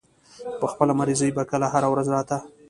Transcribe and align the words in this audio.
پۀ 0.59 0.65
خپله 0.71 0.93
مرضۍ 0.99 1.29
به 1.35 1.43
کله 1.51 1.67
هره 1.73 1.87
ورځ 1.93 2.07
راتۀ 2.15 2.37